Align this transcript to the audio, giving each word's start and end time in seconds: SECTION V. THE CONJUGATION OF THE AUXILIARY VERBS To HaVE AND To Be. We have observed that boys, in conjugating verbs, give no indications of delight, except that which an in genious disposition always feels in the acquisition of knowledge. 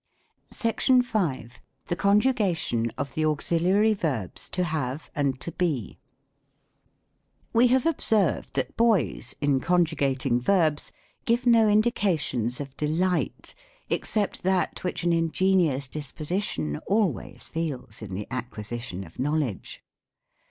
SECTION 0.49 1.03
V. 1.03 1.47
THE 1.85 1.95
CONJUGATION 1.95 2.91
OF 2.97 3.13
THE 3.13 3.23
AUXILIARY 3.23 3.93
VERBS 3.93 4.49
To 4.49 4.63
HaVE 4.63 5.11
AND 5.15 5.39
To 5.41 5.51
Be. 5.51 5.99
We 7.53 7.67
have 7.67 7.85
observed 7.85 8.55
that 8.55 8.75
boys, 8.75 9.35
in 9.41 9.59
conjugating 9.59 10.39
verbs, 10.41 10.91
give 11.25 11.45
no 11.45 11.69
indications 11.69 12.59
of 12.59 12.75
delight, 12.77 13.53
except 13.91 14.41
that 14.41 14.83
which 14.83 15.03
an 15.03 15.13
in 15.13 15.29
genious 15.29 15.87
disposition 15.87 16.77
always 16.87 17.47
feels 17.47 18.01
in 18.01 18.15
the 18.15 18.25
acquisition 18.31 19.03
of 19.03 19.19
knowledge. 19.19 19.83